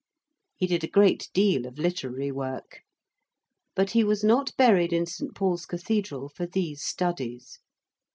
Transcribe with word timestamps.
He 0.57 0.65
did 0.65 0.83
a 0.83 0.87
great 0.87 1.29
deal 1.31 1.67
of 1.67 1.77
literary 1.77 2.31
work. 2.31 2.81
But 3.75 3.91
he 3.91 4.03
was 4.03 4.23
not 4.23 4.51
buried 4.57 4.91
in 4.91 5.05
St. 5.05 5.35
Paul's 5.35 5.67
Cathedral 5.67 6.27
for 6.27 6.47
these 6.47 6.83
studies. 6.83 7.59